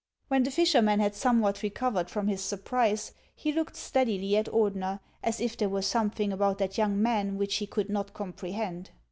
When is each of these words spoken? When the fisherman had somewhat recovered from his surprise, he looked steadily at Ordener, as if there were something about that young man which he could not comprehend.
When 0.29 0.41
the 0.41 0.49
fisherman 0.49 0.99
had 0.99 1.13
somewhat 1.13 1.61
recovered 1.61 2.09
from 2.09 2.27
his 2.27 2.41
surprise, 2.41 3.11
he 3.35 3.51
looked 3.53 3.75
steadily 3.75 4.35
at 4.35 4.47
Ordener, 4.51 4.99
as 5.23 5.39
if 5.39 5.55
there 5.55 5.69
were 5.69 5.83
something 5.83 6.33
about 6.33 6.57
that 6.57 6.75
young 6.79 6.99
man 6.99 7.37
which 7.37 7.57
he 7.57 7.67
could 7.67 7.87
not 7.87 8.11
comprehend. 8.11 8.89